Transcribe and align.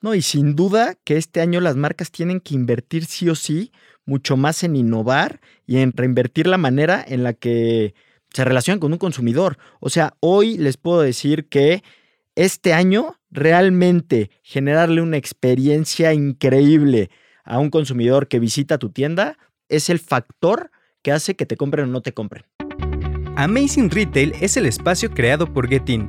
No, 0.00 0.14
y 0.14 0.22
sin 0.22 0.54
duda 0.54 0.94
que 1.04 1.16
este 1.16 1.40
año 1.40 1.60
las 1.60 1.76
marcas 1.76 2.10
tienen 2.10 2.40
que 2.40 2.54
invertir 2.54 3.06
sí 3.06 3.28
o 3.28 3.34
sí 3.34 3.72
mucho 4.04 4.36
más 4.36 4.62
en 4.62 4.76
innovar 4.76 5.40
y 5.66 5.78
en 5.78 5.92
reinvertir 5.92 6.46
la 6.46 6.58
manera 6.58 7.04
en 7.06 7.22
la 7.24 7.32
que 7.32 7.94
se 8.32 8.44
relacionan 8.44 8.78
con 8.78 8.92
un 8.92 8.98
consumidor. 8.98 9.58
O 9.80 9.90
sea, 9.90 10.14
hoy 10.20 10.58
les 10.58 10.76
puedo 10.76 11.00
decir 11.00 11.48
que 11.48 11.82
este 12.34 12.72
año 12.72 13.18
realmente 13.30 14.30
generarle 14.42 15.00
una 15.00 15.16
experiencia 15.16 16.12
increíble 16.12 17.10
a 17.44 17.58
un 17.58 17.70
consumidor 17.70 18.28
que 18.28 18.38
visita 18.38 18.78
tu 18.78 18.90
tienda 18.90 19.38
es 19.68 19.88
el 19.90 19.98
factor 19.98 20.70
que 21.02 21.12
hace 21.12 21.34
que 21.34 21.46
te 21.46 21.56
compren 21.56 21.88
o 21.88 21.92
no 21.92 22.02
te 22.02 22.12
compren. 22.12 22.44
Amazing 23.36 23.90
Retail 23.90 24.34
es 24.40 24.56
el 24.56 24.66
espacio 24.66 25.10
creado 25.10 25.52
por 25.52 25.68
Getin, 25.68 26.08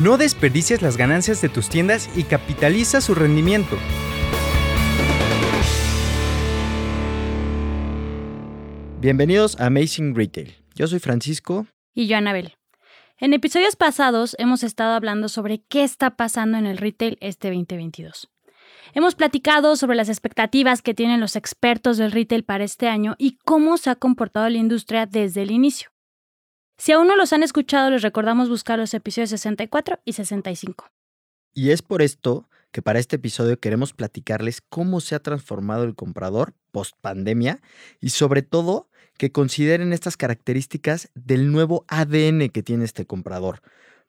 No 0.00 0.18
desperdicies 0.18 0.82
las 0.82 0.96
ganancias 0.96 1.40
de 1.40 1.48
tus 1.48 1.68
tiendas 1.68 2.10
y 2.16 2.24
capitaliza 2.24 3.00
su 3.00 3.14
rendimiento. 3.14 3.78
Bienvenidos 9.00 9.60
a 9.60 9.66
Amazing 9.66 10.16
Retail. 10.16 10.52
Yo 10.74 10.88
soy 10.88 10.98
Francisco. 10.98 11.68
Y 11.94 12.08
yo, 12.08 12.16
Anabel. 12.16 12.56
En 13.18 13.34
episodios 13.34 13.76
pasados 13.76 14.34
hemos 14.40 14.64
estado 14.64 14.94
hablando 14.94 15.28
sobre 15.28 15.62
qué 15.62 15.84
está 15.84 16.16
pasando 16.16 16.58
en 16.58 16.66
el 16.66 16.78
retail 16.78 17.16
este 17.20 17.50
2022. 17.50 18.28
Hemos 18.94 19.14
platicado 19.14 19.76
sobre 19.76 19.94
las 19.94 20.08
expectativas 20.08 20.82
que 20.82 20.94
tienen 20.94 21.20
los 21.20 21.36
expertos 21.36 21.98
del 21.98 22.10
retail 22.10 22.42
para 22.42 22.64
este 22.64 22.88
año 22.88 23.14
y 23.16 23.38
cómo 23.44 23.76
se 23.76 23.90
ha 23.90 23.94
comportado 23.94 24.48
la 24.48 24.58
industria 24.58 25.06
desde 25.06 25.42
el 25.42 25.52
inicio. 25.52 25.93
Si 26.76 26.92
aún 26.92 27.06
no 27.06 27.16
los 27.16 27.32
han 27.32 27.42
escuchado, 27.42 27.90
les 27.90 28.02
recordamos 28.02 28.48
buscar 28.48 28.78
los 28.78 28.94
episodios 28.94 29.30
64 29.30 30.00
y 30.04 30.12
65. 30.14 30.90
Y 31.54 31.70
es 31.70 31.82
por 31.82 32.02
esto 32.02 32.48
que 32.72 32.82
para 32.82 32.98
este 32.98 33.16
episodio 33.16 33.60
queremos 33.60 33.92
platicarles 33.92 34.60
cómo 34.60 35.00
se 35.00 35.14
ha 35.14 35.20
transformado 35.20 35.84
el 35.84 35.94
comprador 35.94 36.54
post 36.72 36.96
pandemia 37.00 37.60
y 38.00 38.10
sobre 38.10 38.42
todo 38.42 38.88
que 39.16 39.30
consideren 39.30 39.92
estas 39.92 40.16
características 40.16 41.10
del 41.14 41.52
nuevo 41.52 41.84
ADN 41.86 42.48
que 42.48 42.64
tiene 42.64 42.84
este 42.84 43.06
comprador 43.06 43.60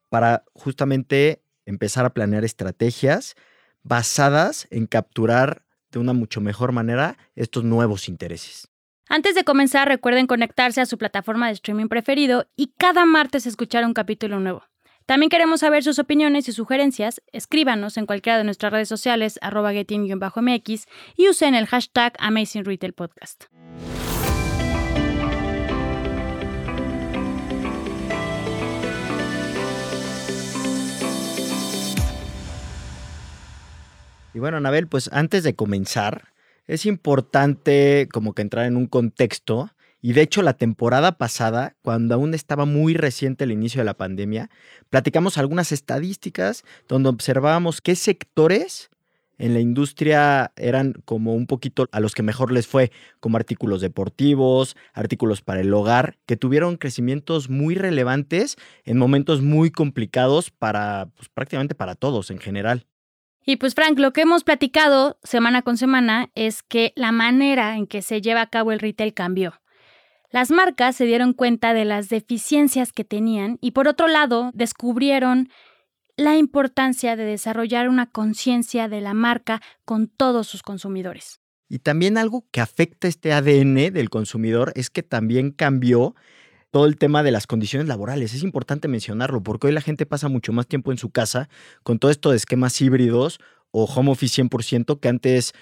para 0.09 0.43
justamente 0.53 1.43
empezar 1.67 2.05
a 2.05 2.13
planear 2.15 2.43
estrategias 2.43 3.35
basadas 3.83 4.67
en 4.71 4.87
capturar 4.87 5.63
de 5.91 5.99
una 5.99 6.13
mucho 6.13 6.41
mejor 6.41 6.71
manera 6.71 7.19
estos 7.35 7.63
nuevos 7.63 8.09
intereses. 8.09 8.67
Antes 9.07 9.35
de 9.35 9.43
comenzar, 9.43 9.87
recuerden 9.87 10.25
conectarse 10.25 10.81
a 10.81 10.87
su 10.87 10.97
plataforma 10.97 11.47
de 11.47 11.53
streaming 11.53 11.87
preferido 11.87 12.47
y 12.55 12.73
cada 12.77 13.05
martes 13.05 13.45
escuchar 13.45 13.85
un 13.85 13.93
capítulo 13.93 14.39
nuevo. 14.39 14.63
También 15.05 15.29
queremos 15.29 15.59
saber 15.59 15.83
sus 15.83 15.99
opiniones 15.99 16.49
y 16.49 16.51
sugerencias. 16.51 17.21
Escríbanos 17.31 17.97
en 17.97 18.07
cualquiera 18.07 18.39
de 18.39 18.43
nuestras 18.43 18.73
redes 18.73 18.89
sociales, 18.89 19.37
arroba 19.43 19.71
mx 19.71 20.87
y 21.15 21.29
usen 21.29 21.53
el 21.53 21.67
hashtag 21.67 22.13
Amazing 22.17 22.65
Retail 22.65 22.93
Podcast. 22.93 23.43
Y 34.33 34.39
bueno, 34.39 34.57
Anabel, 34.57 34.87
pues 34.87 35.09
antes 35.13 35.43
de 35.43 35.55
comenzar, 35.55 36.34
es 36.67 36.85
importante 36.85 38.07
como 38.11 38.33
que 38.33 38.41
entrar 38.41 38.65
en 38.65 38.77
un 38.77 38.87
contexto. 38.87 39.71
Y 40.01 40.13
de 40.13 40.21
hecho, 40.21 40.41
la 40.41 40.53
temporada 40.53 41.17
pasada, 41.17 41.75
cuando 41.81 42.15
aún 42.15 42.33
estaba 42.33 42.65
muy 42.65 42.93
reciente 42.93 43.43
el 43.43 43.51
inicio 43.51 43.81
de 43.81 43.85
la 43.85 43.95
pandemia, 43.95 44.49
platicamos 44.89 45.37
algunas 45.37 45.71
estadísticas 45.71 46.63
donde 46.87 47.09
observábamos 47.09 47.81
qué 47.81 47.95
sectores 47.95 48.89
en 49.37 49.53
la 49.53 49.59
industria 49.59 50.51
eran 50.55 50.93
como 51.05 51.33
un 51.33 51.47
poquito 51.47 51.87
a 51.91 51.99
los 51.99 52.13
que 52.13 52.23
mejor 52.23 52.51
les 52.51 52.67
fue, 52.67 52.91
como 53.19 53.37
artículos 53.37 53.81
deportivos, 53.81 54.77
artículos 54.93 55.41
para 55.41 55.61
el 55.61 55.73
hogar, 55.73 56.17
que 56.25 56.37
tuvieron 56.37 56.77
crecimientos 56.77 57.49
muy 57.49 57.75
relevantes 57.75 58.55
en 58.85 58.97
momentos 58.97 59.41
muy 59.41 59.71
complicados 59.71 60.51
para 60.51 61.09
pues, 61.15 61.29
prácticamente 61.29 61.75
para 61.75 61.95
todos 61.95 62.31
en 62.31 62.37
general. 62.37 62.85
Y 63.45 63.57
pues 63.57 63.75
Frank, 63.75 63.99
lo 63.99 64.11
que 64.11 64.21
hemos 64.21 64.43
platicado 64.43 65.19
semana 65.23 65.61
con 65.61 65.77
semana 65.77 66.31
es 66.33 66.63
que 66.63 66.93
la 66.95 67.11
manera 67.11 67.77
en 67.77 67.85
que 67.85 68.01
se 68.01 68.19
lleva 68.21 68.41
a 68.41 68.49
cabo 68.49 68.71
el 68.71 68.79
retail 68.79 69.13
cambió. 69.13 69.61
Las 70.31 70.49
marcas 70.49 70.95
se 70.95 71.05
dieron 71.05 71.33
cuenta 71.33 71.73
de 71.73 71.85
las 71.85 72.09
deficiencias 72.09 72.91
que 72.91 73.03
tenían 73.03 73.59
y 73.61 73.71
por 73.71 73.87
otro 73.87 74.07
lado 74.07 74.49
descubrieron 74.53 75.49
la 76.17 76.37
importancia 76.37 77.15
de 77.15 77.23
desarrollar 77.23 77.87
una 77.87 78.07
conciencia 78.07 78.87
de 78.87 79.01
la 79.01 79.13
marca 79.13 79.61
con 79.85 80.07
todos 80.07 80.47
sus 80.47 80.63
consumidores. 80.63 81.39
Y 81.69 81.79
también 81.79 82.17
algo 82.17 82.45
que 82.51 82.61
afecta 82.61 83.07
este 83.07 83.31
ADN 83.31 83.93
del 83.93 84.09
consumidor 84.09 84.71
es 84.75 84.89
que 84.89 85.03
también 85.03 85.51
cambió 85.51 86.15
todo 86.75 86.87
el 86.87 86.97
tema 86.97 87.23
de 87.23 87.31
las 87.31 87.47
condiciones 87.47 87.87
laborales. 87.87 88.33
Es 88.33 88.43
importante 88.43 88.89
mencionarlo 88.89 89.41
porque 89.41 89.67
hoy 89.67 89.71
la 89.71 89.79
gente 89.79 90.05
pasa 90.05 90.27
mucho 90.27 90.51
más 90.51 90.67
tiempo 90.67 90.91
en 90.91 90.97
su 90.97 91.09
casa 91.09 91.47
con 91.83 91.99
todo 91.99 92.11
esto 92.11 92.31
de 92.31 92.35
esquemas 92.35 92.81
híbridos 92.81 93.39
o 93.71 93.85
home 93.85 94.11
office 94.11 94.43
100% 94.43 94.99
que 94.99 95.07
antes 95.07 95.53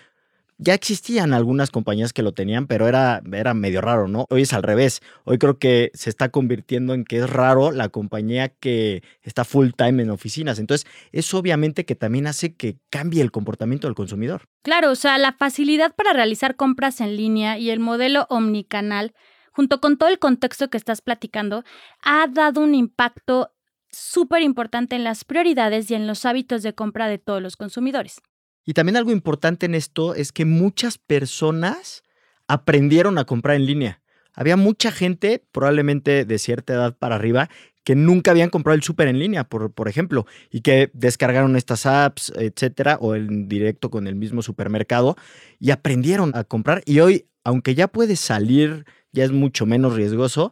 ya 0.58 0.74
existían 0.74 1.36
algunas 1.36 1.70
compañías 1.70 2.14
que 2.14 2.24
lo 2.24 2.32
tenían, 2.32 2.66
pero 2.66 2.88
era, 2.88 3.22
era 3.32 3.54
medio 3.54 3.80
raro, 3.80 4.08
¿no? 4.08 4.26
Hoy 4.32 4.42
es 4.42 4.54
al 4.54 4.64
revés. 4.64 5.02
Hoy 5.24 5.38
creo 5.38 5.60
que 5.60 5.92
se 5.94 6.10
está 6.10 6.30
convirtiendo 6.30 6.96
en 6.96 7.06
que 7.06 7.18
es 7.18 7.30
raro 7.30 7.72
la 7.72 7.90
compañía 7.90 8.50
que 8.50 9.04
está 9.22 9.46
full 9.46 9.70
time 9.78 10.02
en 10.02 10.10
oficinas. 10.10 10.58
Entonces, 10.58 10.90
eso 11.12 11.38
obviamente 11.38 11.86
que 11.86 11.94
también 11.94 12.26
hace 12.26 12.56
que 12.56 12.78
cambie 12.90 13.22
el 13.22 13.30
comportamiento 13.30 13.86
del 13.86 13.94
consumidor. 13.94 14.46
Claro, 14.64 14.90
o 14.90 14.96
sea, 14.96 15.20
la 15.20 15.34
facilidad 15.34 15.94
para 15.96 16.14
realizar 16.14 16.56
compras 16.56 17.02
en 17.02 17.18
línea 17.18 17.60
y 17.60 17.70
el 17.70 17.80
modelo 17.80 18.26
omnicanal 18.32 19.14
junto 19.54 19.80
con 19.80 19.98
todo 19.98 20.10
el 20.10 20.20
contexto 20.20 20.70
que 20.70 20.78
estás 20.78 21.02
platicando, 21.02 21.64
ha 22.02 22.28
dado 22.28 22.62
un 22.62 22.76
impacto 22.76 23.54
súper 23.90 24.42
importante 24.42 24.96
en 24.96 25.04
las 25.04 25.24
prioridades 25.24 25.90
y 25.90 25.96
en 25.96 26.08
los 26.08 26.26
hábitos 26.26 26.64
de 26.64 26.74
compra 26.74 27.08
de 27.08 27.20
todos 27.20 27.42
los 27.42 27.56
consumidores. 27.56 28.22
Y 28.66 28.74
también 28.74 28.98
algo 28.98 29.12
importante 29.12 29.66
en 29.66 29.76
esto 29.76 30.16
es 30.16 30.32
que 30.32 30.46
muchas 30.46 30.98
personas 30.98 32.04
aprendieron 32.48 33.18
a 33.18 33.26
comprar 33.26 33.56
en 33.56 33.66
línea. 33.66 34.02
Había 34.34 34.58
mucha 34.58 34.92
gente, 34.92 35.46
probablemente 35.52 36.26
de 36.26 36.40
cierta 36.40 36.74
edad 36.74 36.98
para 36.98 37.16
arriba, 37.16 37.50
que 37.84 37.96
nunca 37.96 38.32
habían 38.32 38.50
comprado 38.50 38.76
el 38.76 38.84
súper 38.84 39.08
en 39.08 39.20
línea, 39.20 39.44
por, 39.44 39.72
por, 39.72 39.88
ejemplo, 39.88 40.26
y 40.50 40.62
que 40.62 40.90
descargaron 40.94 41.56
estas 41.56 41.86
apps, 41.86 42.32
etcétera, 42.36 42.98
o 43.02 43.16
en 43.16 43.48
directo 43.48 43.90
con 43.90 44.08
el 44.08 44.16
mismo 44.16 44.42
supermercado, 44.42 45.16
y 45.60 45.72
aprendieron 45.72 46.32
a 46.36 46.44
comprar. 46.44 46.82
Y 46.86 47.00
hoy, 47.00 47.28
aunque 47.44 47.76
ya 47.76 47.88
puedes 47.88 48.20
salir 48.20 48.86
ya 49.14 49.24
es 49.24 49.32
mucho 49.32 49.66
menos 49.66 49.94
riesgoso, 49.94 50.52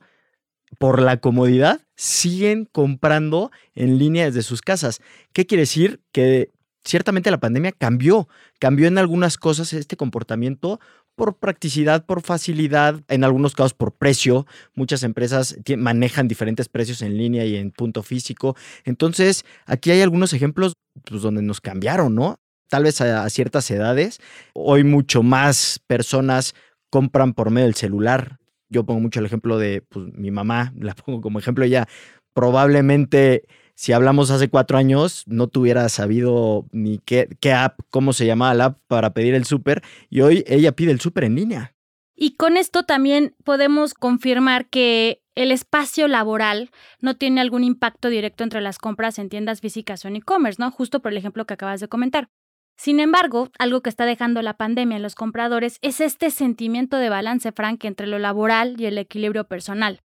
por 0.77 1.01
la 1.01 1.17
comodidad, 1.17 1.81
siguen 1.95 2.65
comprando 2.71 3.51
en 3.75 3.97
línea 3.97 4.25
desde 4.25 4.43
sus 4.43 4.61
casas. 4.61 5.01
¿Qué 5.33 5.45
quiere 5.45 5.63
decir? 5.63 5.99
Que 6.13 6.51
ciertamente 6.85 7.29
la 7.29 7.39
pandemia 7.39 7.73
cambió, 7.73 8.29
cambió 8.59 8.87
en 8.87 8.97
algunas 8.97 9.37
cosas 9.37 9.73
este 9.73 9.97
comportamiento 9.97 10.79
por 11.21 11.35
practicidad, 11.35 12.03
por 12.07 12.23
facilidad, 12.23 13.03
en 13.07 13.23
algunos 13.23 13.53
casos 13.53 13.75
por 13.75 13.91
precio. 13.91 14.47
Muchas 14.73 15.03
empresas 15.03 15.55
manejan 15.77 16.27
diferentes 16.27 16.67
precios 16.67 17.03
en 17.03 17.15
línea 17.15 17.45
y 17.45 17.57
en 17.57 17.69
punto 17.69 18.01
físico. 18.01 18.55
Entonces, 18.85 19.45
aquí 19.67 19.91
hay 19.91 20.01
algunos 20.01 20.33
ejemplos 20.33 20.73
pues, 21.03 21.21
donde 21.21 21.43
nos 21.43 21.61
cambiaron, 21.61 22.15
¿no? 22.15 22.39
Tal 22.69 22.85
vez 22.85 23.01
a, 23.01 23.23
a 23.23 23.29
ciertas 23.29 23.69
edades. 23.69 24.17
Hoy 24.55 24.83
mucho 24.83 25.21
más 25.21 25.79
personas 25.85 26.55
compran 26.89 27.33
por 27.33 27.51
medio 27.51 27.67
del 27.67 27.75
celular, 27.75 28.39
yo 28.69 28.83
pongo 28.83 29.01
mucho 29.01 29.19
el 29.19 29.27
ejemplo 29.27 29.59
de 29.59 29.83
pues, 29.87 30.07
mi 30.15 30.31
mamá, 30.31 30.73
la 30.79 30.95
pongo 30.95 31.21
como 31.21 31.37
ejemplo, 31.37 31.63
ella 31.63 31.87
probablemente, 32.33 33.43
si 33.81 33.93
hablamos 33.93 34.29
hace 34.29 34.47
cuatro 34.47 34.77
años, 34.77 35.23
no 35.25 35.47
tuviera 35.47 35.89
sabido 35.89 36.67
ni 36.71 36.99
qué, 36.99 37.27
app, 37.51 37.79
cómo 37.89 38.13
se 38.13 38.27
llamaba 38.27 38.53
la 38.53 38.65
app 38.65 38.79
para 38.85 39.15
pedir 39.15 39.33
el 39.33 39.43
súper, 39.43 39.81
y 40.07 40.21
hoy 40.21 40.43
ella 40.45 40.73
pide 40.73 40.91
el 40.91 41.01
súper 41.01 41.23
en 41.23 41.33
línea. 41.33 41.73
Y 42.15 42.35
con 42.35 42.57
esto 42.57 42.83
también 42.83 43.33
podemos 43.43 43.95
confirmar 43.95 44.69
que 44.69 45.23
el 45.33 45.51
espacio 45.51 46.07
laboral 46.07 46.69
no 46.99 47.17
tiene 47.17 47.41
algún 47.41 47.63
impacto 47.63 48.09
directo 48.09 48.43
entre 48.43 48.61
las 48.61 48.77
compras 48.77 49.17
en 49.17 49.29
tiendas 49.29 49.61
físicas 49.61 50.05
o 50.05 50.09
en 50.09 50.17
e-commerce, 50.17 50.61
¿no? 50.61 50.69
Justo 50.69 51.01
por 51.01 51.11
el 51.11 51.17
ejemplo 51.17 51.47
que 51.47 51.55
acabas 51.55 51.79
de 51.79 51.87
comentar. 51.87 52.29
Sin 52.77 52.99
embargo, 52.99 53.49
algo 53.57 53.81
que 53.81 53.89
está 53.89 54.05
dejando 54.05 54.43
la 54.43 54.57
pandemia 54.57 54.97
en 54.97 55.03
los 55.03 55.15
compradores 55.15 55.79
es 55.81 56.01
este 56.01 56.29
sentimiento 56.29 56.97
de 56.97 57.09
balance 57.09 57.51
frank 57.51 57.83
entre 57.85 58.05
lo 58.05 58.19
laboral 58.19 58.79
y 58.79 58.85
el 58.85 58.99
equilibrio 58.99 59.45
personal. 59.45 60.01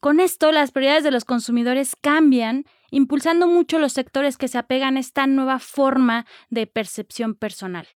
Con 0.00 0.18
esto, 0.18 0.50
las 0.50 0.72
prioridades 0.72 1.04
de 1.04 1.12
los 1.12 1.24
consumidores 1.24 1.94
cambian, 2.00 2.64
impulsando 2.92 3.48
mucho 3.48 3.80
los 3.80 3.92
sectores 3.94 4.36
que 4.36 4.46
se 4.46 4.58
apegan 4.58 4.96
a 4.96 5.00
esta 5.00 5.26
nueva 5.26 5.58
forma 5.58 6.26
de 6.50 6.68
percepción 6.68 7.34
personal. 7.34 7.88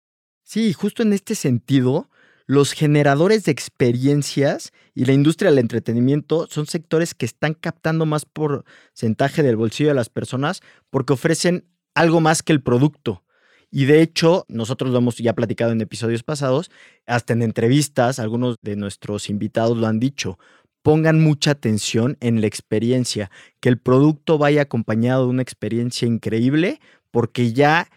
Sí, 0.43 0.73
justo 0.73 1.03
en 1.03 1.13
este 1.13 1.35
sentido, 1.35 2.09
los 2.47 2.73
generadores 2.73 3.45
de 3.45 3.53
experiencias 3.53 4.73
y 4.95 5.05
la 5.05 5.13
industria 5.13 5.51
del 5.51 5.59
entretenimiento 5.59 6.47
son 6.49 6.67
sectores 6.67 7.15
que 7.15 7.27
están 7.27 7.55
captando 7.55 8.07
más 8.07 8.25
porcentaje 8.25 9.43
del 9.43 9.57
bolsillo 9.57 9.89
de 9.89 9.95
las 9.95 10.09
personas 10.09 10.63
porque 10.91 11.15
ofrecen 11.15 11.67
algo 11.95 12.21
más 12.21 12.43
que 12.43 12.53
el 12.53 12.63
producto. 12.63 13.25
Y 13.71 13.87
de 13.87 14.03
hecho, 14.03 14.45
nosotros 14.47 14.93
lo 14.93 14.99
hemos 14.99 15.17
ya 15.17 15.33
platicado 15.33 15.73
en 15.73 15.81
episodios 15.81 16.23
pasados, 16.23 16.71
hasta 17.07 17.33
en 17.33 17.43
entrevistas, 17.43 18.21
algunos 18.21 18.57
de 18.63 18.77
nuestros 18.77 19.29
invitados 19.29 19.77
lo 19.77 19.89
han 19.89 19.99
dicho. 19.99 20.39
Pongan 20.85 21.19
mucha 21.19 21.53
atención 21.53 22.19
en 22.21 22.43
la 22.43 22.47
experiencia, 22.47 23.31
que 23.61 23.71
el 23.71 23.79
producto 23.79 24.37
vaya 24.37 24.61
acompañado 24.61 25.25
de 25.25 25.31
una 25.31 25.41
experiencia 25.41 26.07
increíble, 26.07 26.79
porque 27.11 27.55
ya 27.55 27.89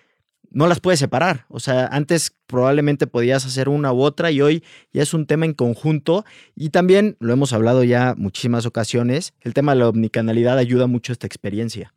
no 0.52 0.68
las 0.68 0.80
puedes 0.80 0.98
separar. 0.98 1.46
O 1.50 1.60
sea, 1.60 1.88
antes 1.88 2.34
probablemente 2.48 3.06
podías 3.06 3.46
hacer 3.46 3.68
una 3.68 3.92
u 3.92 4.04
otra 4.04 4.32
y 4.32 4.40
hoy 4.40 4.64
ya 4.94 5.04
es 5.04 5.14
un 5.14 5.26
tema 5.26 5.46
en 5.46 5.54
conjunto. 5.54 6.24
Y 6.56 6.70
también, 6.70 7.18
lo 7.20 7.34
hemos 7.34 7.52
hablado 7.52 7.84
ya 7.84 8.16
muchísimas 8.18 8.66
ocasiones, 8.66 9.34
el 9.42 9.54
tema 9.54 9.74
de 9.74 9.80
la 9.80 9.90
omnicanalidad 9.90 10.58
ayuda 10.58 10.88
mucho 10.88 11.12
a 11.12 11.16
esta 11.16 11.28
experiencia. 11.28 11.94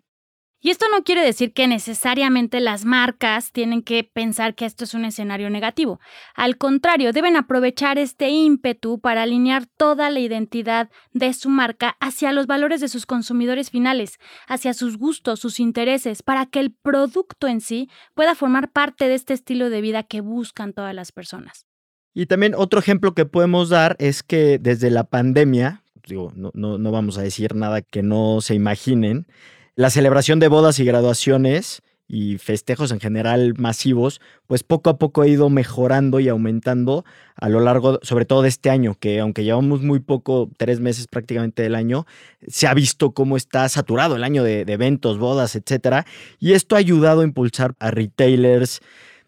Y 0.62 0.68
esto 0.68 0.84
no 0.94 1.04
quiere 1.04 1.24
decir 1.24 1.54
que 1.54 1.66
necesariamente 1.66 2.60
las 2.60 2.84
marcas 2.84 3.50
tienen 3.50 3.82
que 3.82 4.04
pensar 4.04 4.54
que 4.54 4.66
esto 4.66 4.84
es 4.84 4.92
un 4.92 5.06
escenario 5.06 5.48
negativo. 5.48 6.00
Al 6.34 6.58
contrario, 6.58 7.12
deben 7.12 7.36
aprovechar 7.36 7.98
este 7.98 8.28
ímpetu 8.28 9.00
para 9.00 9.22
alinear 9.22 9.64
toda 9.78 10.10
la 10.10 10.20
identidad 10.20 10.90
de 11.12 11.32
su 11.32 11.48
marca 11.48 11.96
hacia 11.98 12.32
los 12.32 12.46
valores 12.46 12.82
de 12.82 12.88
sus 12.88 13.06
consumidores 13.06 13.70
finales, 13.70 14.18
hacia 14.48 14.74
sus 14.74 14.98
gustos, 14.98 15.40
sus 15.40 15.60
intereses, 15.60 16.22
para 16.22 16.44
que 16.44 16.60
el 16.60 16.72
producto 16.72 17.48
en 17.48 17.62
sí 17.62 17.88
pueda 18.14 18.34
formar 18.34 18.70
parte 18.70 19.08
de 19.08 19.14
este 19.14 19.32
estilo 19.32 19.70
de 19.70 19.80
vida 19.80 20.02
que 20.02 20.20
buscan 20.20 20.74
todas 20.74 20.94
las 20.94 21.10
personas. 21.10 21.64
Y 22.12 22.26
también 22.26 22.54
otro 22.54 22.80
ejemplo 22.80 23.14
que 23.14 23.24
podemos 23.24 23.70
dar 23.70 23.96
es 23.98 24.22
que 24.22 24.58
desde 24.58 24.90
la 24.90 25.04
pandemia, 25.04 25.84
digo, 26.06 26.32
no, 26.34 26.50
no 26.52 26.90
vamos 26.90 27.16
a 27.16 27.22
decir 27.22 27.54
nada 27.54 27.80
que 27.80 28.02
no 28.02 28.42
se 28.42 28.54
imaginen, 28.54 29.26
la 29.74 29.90
celebración 29.90 30.40
de 30.40 30.48
bodas 30.48 30.78
y 30.78 30.84
graduaciones 30.84 31.82
y 32.12 32.38
festejos 32.38 32.90
en 32.90 32.98
general 32.98 33.54
masivos, 33.56 34.20
pues 34.48 34.64
poco 34.64 34.90
a 34.90 34.98
poco 34.98 35.22
ha 35.22 35.28
ido 35.28 35.48
mejorando 35.48 36.18
y 36.18 36.28
aumentando 36.28 37.04
a 37.36 37.48
lo 37.48 37.60
largo, 37.60 38.00
sobre 38.02 38.24
todo 38.24 38.42
de 38.42 38.48
este 38.48 38.68
año, 38.68 38.96
que 38.98 39.20
aunque 39.20 39.44
llevamos 39.44 39.82
muy 39.82 40.00
poco, 40.00 40.50
tres 40.56 40.80
meses 40.80 41.06
prácticamente 41.06 41.62
del 41.62 41.76
año, 41.76 42.06
se 42.48 42.66
ha 42.66 42.74
visto 42.74 43.12
cómo 43.12 43.36
está 43.36 43.68
saturado 43.68 44.16
el 44.16 44.24
año 44.24 44.42
de, 44.42 44.64
de 44.64 44.72
eventos, 44.72 45.18
bodas, 45.18 45.54
etcétera. 45.54 46.04
Y 46.40 46.54
esto 46.54 46.74
ha 46.74 46.80
ayudado 46.80 47.20
a 47.20 47.24
impulsar 47.24 47.76
a 47.78 47.92
retailers 47.92 48.80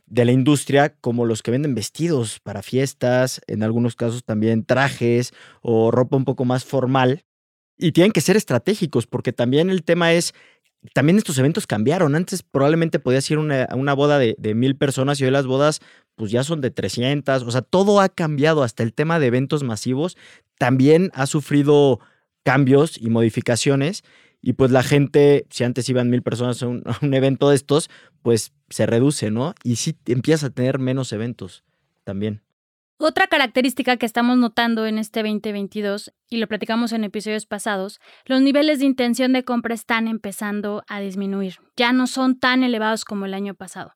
de 0.06 0.24
la 0.24 0.32
industria 0.32 0.94
como 1.00 1.24
los 1.24 1.42
que 1.42 1.52
venden 1.52 1.76
vestidos 1.76 2.40
para 2.40 2.62
fiestas, 2.62 3.40
en 3.46 3.62
algunos 3.62 3.94
casos 3.94 4.24
también 4.24 4.64
trajes 4.64 5.32
o 5.62 5.92
ropa 5.92 6.16
un 6.16 6.24
poco 6.24 6.44
más 6.44 6.64
formal, 6.64 7.22
y 7.82 7.92
tienen 7.92 8.12
que 8.12 8.20
ser 8.20 8.36
estratégicos, 8.36 9.06
porque 9.06 9.32
también 9.32 9.68
el 9.68 9.82
tema 9.82 10.12
es, 10.12 10.34
también 10.94 11.18
estos 11.18 11.38
eventos 11.38 11.66
cambiaron. 11.66 12.14
Antes 12.14 12.42
probablemente 12.42 12.98
podías 12.98 13.30
ir 13.30 13.38
a 13.38 13.74
una, 13.74 13.94
boda 13.94 14.18
de, 14.18 14.36
de, 14.38 14.54
mil 14.54 14.76
personas 14.76 15.20
y 15.20 15.24
hoy 15.24 15.30
las 15.30 15.46
bodas 15.46 15.80
pues 16.14 16.30
ya 16.30 16.44
son 16.44 16.60
de 16.60 16.70
300. 16.70 17.42
O 17.42 17.50
sea, 17.50 17.62
todo 17.62 18.00
ha 18.00 18.08
cambiado, 18.08 18.62
hasta 18.62 18.82
el 18.82 18.94
tema 18.94 19.18
de 19.18 19.26
eventos 19.26 19.62
masivos 19.62 20.16
también 20.58 21.10
ha 21.14 21.26
sufrido 21.26 21.98
cambios 22.44 22.96
y 22.96 23.10
modificaciones. 23.10 24.04
Y 24.40 24.54
pues 24.54 24.70
la 24.70 24.82
gente, 24.82 25.46
si 25.50 25.64
antes 25.64 25.88
iban 25.88 26.10
mil 26.10 26.22
personas 26.22 26.62
a 26.62 26.68
un, 26.68 26.82
a 26.86 26.98
un 27.02 27.14
evento 27.14 27.50
de 27.50 27.56
estos, 27.56 27.90
pues 28.22 28.52
se 28.70 28.86
reduce, 28.86 29.30
¿no? 29.30 29.54
Y 29.64 29.76
sí 29.76 29.96
empiezas 30.06 30.50
a 30.50 30.50
tener 30.50 30.78
menos 30.78 31.12
eventos 31.12 31.64
también. 32.04 32.42
Otra 33.04 33.26
característica 33.26 33.96
que 33.96 34.06
estamos 34.06 34.38
notando 34.38 34.86
en 34.86 34.96
este 34.96 35.24
2022, 35.24 36.12
y 36.30 36.36
lo 36.36 36.46
platicamos 36.46 36.92
en 36.92 37.02
episodios 37.02 37.46
pasados, 37.46 38.00
los 38.26 38.40
niveles 38.42 38.78
de 38.78 38.84
intención 38.84 39.32
de 39.32 39.42
compra 39.42 39.74
están 39.74 40.06
empezando 40.06 40.84
a 40.86 41.00
disminuir. 41.00 41.56
Ya 41.76 41.92
no 41.92 42.06
son 42.06 42.38
tan 42.38 42.62
elevados 42.62 43.04
como 43.04 43.26
el 43.26 43.34
año 43.34 43.54
pasado. 43.54 43.94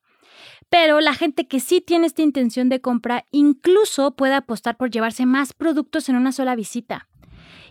Pero 0.69 0.99
la 0.99 1.13
gente 1.13 1.47
que 1.47 1.61
sí 1.61 1.79
tiene 1.79 2.05
esta 2.05 2.21
intención 2.21 2.67
de 2.67 2.81
compra 2.81 3.23
incluso 3.31 4.13
puede 4.17 4.33
apostar 4.33 4.75
por 4.75 4.91
llevarse 4.91 5.25
más 5.25 5.53
productos 5.53 6.09
en 6.09 6.17
una 6.17 6.33
sola 6.33 6.57
visita. 6.57 7.07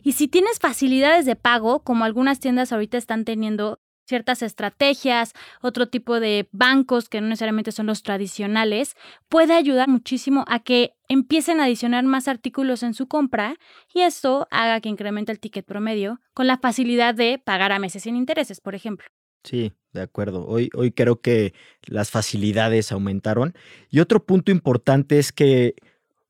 Y 0.03 0.13
si 0.13 0.29
tienes 0.29 0.59
facilidades 0.59 1.27
de 1.27 1.37
pago, 1.37 1.81
como 1.85 2.07
algunas 2.07 2.41
tiendas 2.41 2.73
ahorita 2.73 2.97
están 2.97 3.27
teniendo, 3.27 3.79
ciertas 4.07 4.43
estrategias, 4.43 5.33
otro 5.61 5.89
tipo 5.89 6.21
de 6.21 6.49
bancos 6.53 7.09
que 7.09 7.21
no 7.21 7.29
necesariamente 7.29 7.73
son 7.73 7.87
los 7.87 8.03
tradicionales, 8.03 8.97
puede 9.29 9.55
ayudar 9.55 9.89
muchísimo 9.89 10.45
a 10.49 10.61
que 10.61 10.95
empiecen 11.09 11.61
a 11.61 11.65
adicionar 11.65 12.05
más 12.05 12.29
artículos 12.29 12.83
en 12.83 12.95
su 12.95 13.07
compra 13.07 13.57
y 13.93 14.01
esto 14.01 14.47
haga 14.51 14.81
que 14.81 14.89
incremente 14.89 15.33
el 15.33 15.41
ticket 15.41 15.67
promedio 15.67 16.21
con 16.35 16.47
la 16.47 16.59
facilidad 16.59 17.15
de 17.15 17.41
pagar 17.45 17.73
a 17.73 17.79
meses 17.79 18.05
sin 18.05 18.17
intereses, 18.17 18.61
por 18.61 18.75
ejemplo. 18.75 19.07
Sí, 19.45 19.73
de 19.93 20.03
acuerdo. 20.03 20.45
Hoy, 20.47 20.71
hoy 20.75 20.91
creo 20.91 21.21
que 21.21 21.55
las 21.85 22.11
facilidades 22.11 22.91
aumentaron. 22.91 23.55
Y 23.91 24.01
otro 24.01 24.25
punto 24.25 24.51
importante 24.51 25.21
es 25.21 25.31
que 25.31 25.77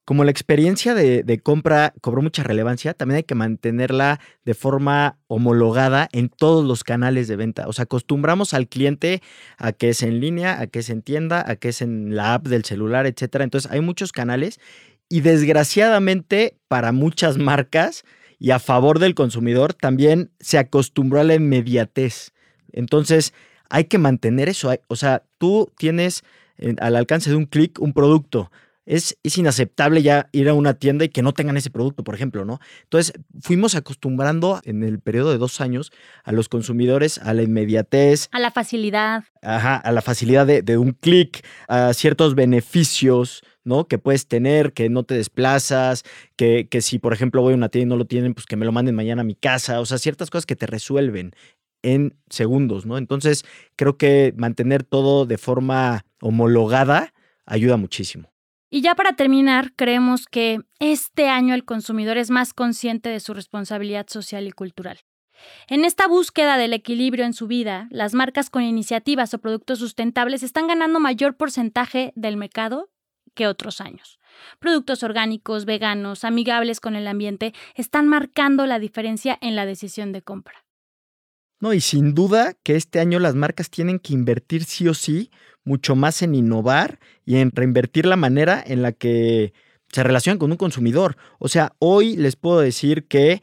como 0.06 0.22
la 0.22 0.30
experiencia 0.30 0.94
de, 0.94 1.40
compra 1.42 1.92
cobró 2.00 2.22
mucha 2.22 2.44
relevancia, 2.44 2.94
también 2.94 3.16
hay 3.16 3.22
que 3.24 3.34
mantenerla 3.34 4.20
de 4.44 4.54
forma 4.54 5.18
homologada 5.26 6.08
en 6.12 6.28
todos 6.28 6.64
los 6.64 6.84
canales 6.84 7.26
de 7.26 7.34
venta. 7.34 7.66
O 7.66 7.72
sea, 7.72 7.82
acostumbramos 7.82 8.54
al 8.54 8.68
cliente 8.68 9.20
a 9.58 9.72
que 9.72 9.88
es 9.88 10.04
en 10.04 10.20
línea, 10.20 10.60
a 10.60 10.68
que 10.68 10.78
es 10.78 10.90
en 10.90 11.02
tienda, 11.02 11.44
a 11.44 11.56
que 11.56 11.70
es 11.70 11.82
en 11.82 12.14
la 12.14 12.34
app 12.34 12.46
del 12.46 12.64
celular, 12.64 13.04
etcétera. 13.04 13.42
Entonces, 13.42 13.68
hay 13.68 13.80
muchos 13.80 14.12
canales 14.12 14.60
y 15.08 15.22
desgraciadamente 15.22 16.56
para 16.68 16.92
muchas 16.92 17.36
marcas 17.36 18.04
y 18.38 18.52
a 18.52 18.60
favor 18.60 19.00
del 19.00 19.16
consumidor 19.16 19.74
también 19.74 20.30
se 20.38 20.58
acostumbró 20.58 21.18
a 21.18 21.24
la 21.24 21.34
inmediatez. 21.34 22.30
Entonces, 22.70 23.34
hay 23.70 23.86
que 23.86 23.98
mantener 23.98 24.48
eso. 24.48 24.72
O 24.86 24.94
sea, 24.94 25.24
tú 25.38 25.72
tienes 25.76 26.22
eh, 26.58 26.76
al 26.78 26.94
alcance 26.94 27.28
de 27.28 27.34
un 27.34 27.46
clic 27.46 27.80
un 27.80 27.92
producto 27.92 28.52
es, 28.86 29.18
inaceptable 29.36 30.02
ya 30.02 30.28
ir 30.32 30.48
a 30.48 30.54
una 30.54 30.74
tienda 30.74 31.04
y 31.04 31.08
que 31.08 31.22
no 31.22 31.34
tengan 31.34 31.56
ese 31.56 31.70
producto, 31.70 32.04
por 32.04 32.14
ejemplo, 32.14 32.44
¿no? 32.44 32.60
Entonces, 32.84 33.12
fuimos 33.40 33.74
acostumbrando 33.74 34.60
en 34.64 34.84
el 34.84 35.00
periodo 35.00 35.32
de 35.32 35.38
dos 35.38 35.60
años 35.60 35.92
a 36.24 36.32
los 36.32 36.48
consumidores 36.48 37.18
a 37.18 37.34
la 37.34 37.42
inmediatez. 37.42 38.28
A 38.32 38.38
la 38.38 38.52
facilidad. 38.52 39.24
Ajá, 39.42 39.76
a 39.76 39.92
la 39.92 40.02
facilidad 40.02 40.46
de, 40.46 40.78
un 40.78 40.92
clic, 40.92 41.44
a 41.68 41.92
ciertos 41.94 42.34
beneficios, 42.34 43.42
¿no? 43.64 43.88
Que 43.88 43.98
puedes 43.98 44.28
tener, 44.28 44.72
que 44.72 44.88
no 44.88 45.02
te 45.02 45.14
desplazas, 45.14 46.04
que, 46.36 46.68
que 46.68 46.80
si, 46.80 46.98
por 46.98 47.12
ejemplo, 47.12 47.42
voy 47.42 47.54
a 47.54 47.56
una 47.56 47.68
tienda 47.68 47.86
y 47.86 47.90
no 47.90 47.96
lo 47.96 48.06
tienen, 48.06 48.34
pues 48.34 48.46
que 48.46 48.56
me 48.56 48.64
lo 48.64 48.72
manden 48.72 48.94
mañana 48.94 49.22
a 49.22 49.24
mi 49.24 49.34
casa, 49.34 49.80
o 49.80 49.86
sea, 49.86 49.98
ciertas 49.98 50.30
cosas 50.30 50.46
que 50.46 50.56
te 50.56 50.66
resuelven 50.66 51.32
en 51.82 52.16
segundos, 52.30 52.86
¿no? 52.86 52.98
Entonces, 52.98 53.44
creo 53.74 53.96
que 53.96 54.32
mantener 54.36 54.84
todo 54.84 55.26
de 55.26 55.38
forma 55.38 56.04
homologada 56.20 57.12
ayuda 57.44 57.76
muchísimo. 57.76 58.35
Y 58.68 58.80
ya 58.80 58.94
para 58.94 59.14
terminar, 59.14 59.72
creemos 59.76 60.26
que 60.26 60.60
este 60.80 61.28
año 61.28 61.54
el 61.54 61.64
consumidor 61.64 62.18
es 62.18 62.30
más 62.30 62.52
consciente 62.52 63.08
de 63.08 63.20
su 63.20 63.32
responsabilidad 63.32 64.06
social 64.08 64.46
y 64.46 64.52
cultural. 64.52 65.00
En 65.68 65.84
esta 65.84 66.08
búsqueda 66.08 66.56
del 66.56 66.72
equilibrio 66.72 67.24
en 67.24 67.34
su 67.34 67.46
vida, 67.46 67.88
las 67.90 68.14
marcas 68.14 68.50
con 68.50 68.62
iniciativas 68.62 69.34
o 69.34 69.38
productos 69.38 69.78
sustentables 69.78 70.42
están 70.42 70.66
ganando 70.66 70.98
mayor 70.98 71.36
porcentaje 71.36 72.12
del 72.16 72.36
mercado 72.36 72.90
que 73.34 73.46
otros 73.46 73.80
años. 73.80 74.18
Productos 74.58 75.02
orgánicos, 75.02 75.64
veganos, 75.64 76.24
amigables 76.24 76.80
con 76.80 76.96
el 76.96 77.06
ambiente 77.06 77.54
están 77.74 78.08
marcando 78.08 78.66
la 78.66 78.78
diferencia 78.78 79.38
en 79.40 79.54
la 79.54 79.66
decisión 79.66 80.12
de 80.12 80.22
compra. 80.22 80.64
No, 81.60 81.72
y 81.72 81.80
sin 81.80 82.14
duda 82.14 82.54
que 82.62 82.76
este 82.76 83.00
año 83.00 83.18
las 83.18 83.34
marcas 83.34 83.70
tienen 83.70 83.98
que 83.98 84.12
invertir 84.12 84.64
sí 84.64 84.88
o 84.88 84.94
sí 84.94 85.30
mucho 85.66 85.96
más 85.96 86.22
en 86.22 86.34
innovar 86.34 86.98
y 87.26 87.36
en 87.36 87.50
reinvertir 87.50 88.06
la 88.06 88.16
manera 88.16 88.62
en 88.66 88.80
la 88.80 88.92
que 88.92 89.52
se 89.92 90.02
relacionan 90.02 90.38
con 90.38 90.50
un 90.50 90.56
consumidor. 90.56 91.16
O 91.38 91.48
sea, 91.48 91.74
hoy 91.78 92.16
les 92.16 92.36
puedo 92.36 92.60
decir 92.60 93.06
que 93.06 93.42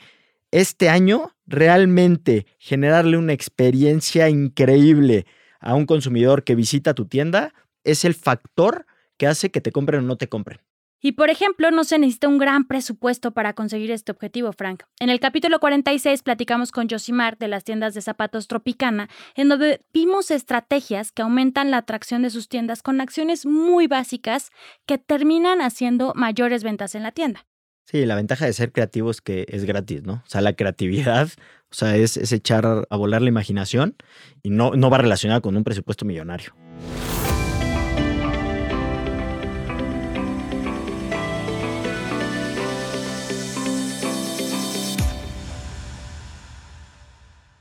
este 0.52 0.90
año 0.90 1.36
realmente 1.46 2.48
generarle 2.58 3.18
una 3.18 3.34
experiencia 3.34 4.30
increíble 4.30 5.26
a 5.60 5.76
un 5.76 5.86
consumidor 5.86 6.44
que 6.44 6.56
visita 6.56 6.94
tu 6.94 7.06
tienda 7.06 7.54
es 7.84 8.06
el 8.06 8.14
factor 8.14 8.86
que 9.18 9.28
hace 9.28 9.52
que 9.52 9.62
te 9.62 9.72
compren 9.72 10.00
o 10.00 10.08
no 10.08 10.16
te 10.16 10.30
compren. 10.30 10.60
Y 11.06 11.12
por 11.12 11.30
ejemplo, 11.30 11.70
no 11.70 11.84
se 11.84 12.00
necesita 12.00 12.30
un 12.30 12.38
gran 12.38 12.66
presupuesto 12.66 13.32
para 13.32 13.52
conseguir 13.52 13.92
este 13.92 14.14
objetivo, 14.14 14.54
Frank. 14.54 14.84
En 15.02 15.10
el 15.10 15.20
capítulo 15.20 15.60
46 15.60 16.24
platicamos 16.24 16.72
con 16.72 16.88
Josimar 16.90 17.38
de 17.38 17.50
las 17.50 17.66
tiendas 17.66 17.94
de 17.94 18.02
zapatos 18.02 18.48
Tropicana, 18.48 19.10
en 19.36 19.50
donde 19.50 19.82
vimos 19.94 20.32
estrategias 20.32 21.12
que 21.12 21.22
aumentan 21.22 21.72
la 21.72 21.78
atracción 21.78 22.22
de 22.22 22.30
sus 22.30 22.48
tiendas 22.48 22.82
con 22.82 23.02
acciones 23.02 23.46
muy 23.46 23.88
básicas 23.88 24.50
que 24.86 24.98
terminan 24.98 25.60
haciendo 25.60 26.14
mayores 26.16 26.64
ventas 26.64 26.96
en 26.96 27.04
la 27.04 27.12
tienda. 27.12 27.46
Sí, 27.86 28.06
la 28.06 28.16
ventaja 28.16 28.46
de 28.46 28.54
ser 28.54 28.72
creativo 28.72 29.12
es 29.12 29.20
que 29.20 29.46
es 29.50 29.66
gratis, 29.66 30.04
¿no? 30.04 30.14
O 30.26 30.30
sea, 30.30 30.40
la 30.40 30.54
creatividad, 30.54 31.28
o 31.70 31.76
sea, 31.76 31.98
es, 31.98 32.32
echar 32.32 32.66
a 32.90 32.96
volar 32.96 33.22
la 33.22 33.28
imaginación 33.28 33.98
y 34.42 34.52
no, 34.52 34.72
no 34.72 34.90
va 34.90 35.00
relacionada 35.00 35.42
con 35.42 35.58
un 35.58 35.66
presupuesto 35.66 36.06
millonario. 36.06 36.56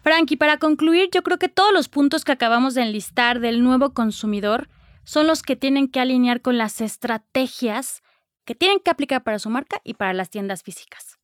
Frank, 0.02 0.30
y 0.32 0.36
para 0.36 0.58
concluir, 0.58 1.10
yo 1.12 1.22
creo 1.22 1.38
que 1.38 1.48
todos 1.48 1.72
los 1.72 1.88
puntos 1.88 2.24
que 2.24 2.32
acabamos 2.32 2.74
de 2.74 2.82
enlistar 2.82 3.38
del 3.38 3.62
nuevo 3.62 3.94
consumidor 3.94 4.68
son 5.04 5.26
los 5.28 5.42
que 5.42 5.54
tienen 5.54 5.88
que 5.88 6.00
alinear 6.00 6.40
con 6.40 6.58
las 6.58 6.80
estrategias 6.80 8.02
que 8.44 8.56
tienen 8.56 8.80
que 8.80 8.90
aplicar 8.90 9.22
para 9.22 9.38
su 9.38 9.48
marca 9.48 9.80
y 9.84 9.94
para 9.94 10.12
las 10.12 10.28
tiendas 10.28 10.64
físicas. 10.64 11.18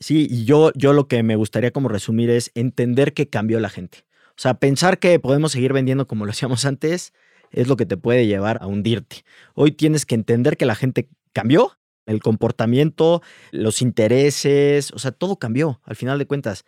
Sí, 0.00 0.26
y 0.28 0.44
yo, 0.44 0.72
yo 0.74 0.92
lo 0.92 1.06
que 1.06 1.22
me 1.22 1.36
gustaría 1.36 1.70
como 1.70 1.88
resumir 1.88 2.28
es 2.30 2.50
entender 2.54 3.14
que 3.14 3.28
cambió 3.28 3.60
la 3.60 3.68
gente. 3.68 4.04
O 4.30 4.40
sea, 4.40 4.54
pensar 4.54 4.98
que 4.98 5.20
podemos 5.20 5.52
seguir 5.52 5.72
vendiendo 5.72 6.08
como 6.08 6.24
lo 6.24 6.32
hacíamos 6.32 6.64
antes 6.64 7.12
es 7.52 7.68
lo 7.68 7.76
que 7.76 7.86
te 7.86 7.96
puede 7.96 8.26
llevar 8.26 8.58
a 8.60 8.66
hundirte. 8.66 9.24
Hoy 9.54 9.70
tienes 9.70 10.04
que 10.06 10.16
entender 10.16 10.56
que 10.56 10.66
la 10.66 10.74
gente 10.74 11.08
cambió, 11.32 11.78
el 12.06 12.20
comportamiento, 12.20 13.22
los 13.52 13.80
intereses, 13.80 14.90
o 14.92 14.98
sea, 14.98 15.12
todo 15.12 15.38
cambió 15.38 15.80
al 15.84 15.94
final 15.94 16.18
de 16.18 16.26
cuentas 16.26 16.64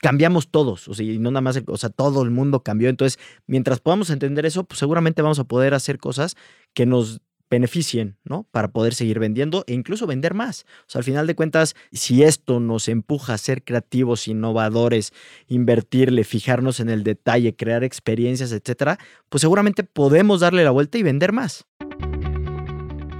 cambiamos 0.00 0.48
todos, 0.50 0.88
o 0.88 0.94
sea, 0.94 1.04
y 1.04 1.18
no 1.18 1.30
nada 1.30 1.42
más, 1.42 1.60
o 1.66 1.76
sea, 1.76 1.90
todo 1.90 2.22
el 2.22 2.30
mundo 2.30 2.62
cambió. 2.62 2.88
Entonces, 2.88 3.18
mientras 3.46 3.80
podamos 3.80 4.10
entender 4.10 4.46
eso, 4.46 4.64
pues 4.64 4.78
seguramente 4.78 5.22
vamos 5.22 5.38
a 5.38 5.44
poder 5.44 5.74
hacer 5.74 5.98
cosas 5.98 6.36
que 6.74 6.86
nos 6.86 7.20
beneficien, 7.50 8.16
¿no? 8.24 8.46
Para 8.52 8.68
poder 8.68 8.94
seguir 8.94 9.18
vendiendo 9.18 9.64
e 9.66 9.74
incluso 9.74 10.06
vender 10.06 10.34
más. 10.34 10.64
O 10.82 10.90
sea, 10.90 11.00
al 11.00 11.04
final 11.04 11.26
de 11.26 11.34
cuentas, 11.34 11.74
si 11.90 12.22
esto 12.22 12.60
nos 12.60 12.88
empuja 12.88 13.34
a 13.34 13.38
ser 13.38 13.64
creativos, 13.64 14.28
innovadores, 14.28 15.12
invertirle, 15.48 16.22
fijarnos 16.22 16.78
en 16.78 16.88
el 16.88 17.02
detalle, 17.02 17.56
crear 17.56 17.82
experiencias, 17.82 18.52
etcétera, 18.52 18.98
pues 19.28 19.40
seguramente 19.40 19.82
podemos 19.82 20.40
darle 20.40 20.62
la 20.62 20.70
vuelta 20.70 20.96
y 20.96 21.02
vender 21.02 21.32
más. 21.32 21.66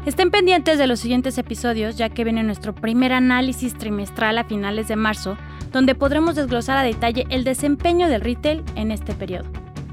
Estén 0.06 0.30
pendientes 0.30 0.78
de 0.78 0.86
los 0.86 1.00
siguientes 1.00 1.36
episodios, 1.36 1.98
ya 1.98 2.08
que 2.08 2.24
viene 2.24 2.42
nuestro 2.42 2.74
primer 2.74 3.12
análisis 3.12 3.76
trimestral 3.76 4.38
a 4.38 4.44
finales 4.44 4.88
de 4.88 4.96
marzo 4.96 5.36
donde 5.72 5.94
podremos 5.94 6.34
desglosar 6.34 6.76
a 6.78 6.82
detalle 6.82 7.26
el 7.30 7.44
desempeño 7.44 8.08
del 8.08 8.20
retail 8.20 8.62
en 8.76 8.90
este 8.90 9.14
periodo. 9.14 9.46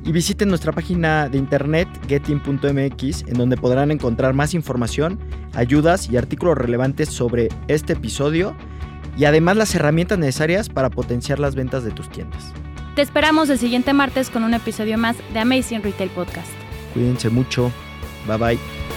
Y 0.04 0.12
visiten 0.12 0.50
nuestra 0.50 0.72
página 0.72 1.28
de 1.28 1.38
internet 1.38 1.88
getin.mx 2.08 3.24
en 3.28 3.34
donde 3.34 3.58
podrán 3.58 3.92
encontrar 3.92 4.34
más 4.34 4.54
información, 4.54 5.20
ayudas 5.54 6.10
y 6.10 6.18
artículos 6.18 6.58
relevantes 6.58 7.10
sobre 7.10 7.50
este 7.68 7.94
episodio 7.94 8.56
y 9.18 9.26
además 9.26 9.58
las 9.58 9.76
herramientas 9.76 10.18
necesarias 10.18 10.70
para 10.70 10.90
potenciar 10.90 11.40
las 11.40 11.56
ventas 11.56 11.84
de 11.84 11.92
tus 11.92 12.10
tiendas. 12.10 12.54
Te 12.96 13.02
esperamos 13.02 13.50
el 13.50 13.60
siguiente 13.60 13.94
martes 13.94 14.30
con 14.30 14.44
un 14.44 14.54
episodio 14.54 14.98
más 14.98 15.18
de 15.34 15.40
Amazing 15.40 15.84
Retail 15.84 16.10
Podcast. 16.12 16.52
Cuídense 16.94 17.30
mucho. 17.30 17.72
Bye 18.28 18.38
bye. 18.38 18.97